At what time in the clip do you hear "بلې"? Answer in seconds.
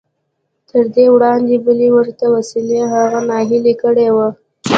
1.65-1.89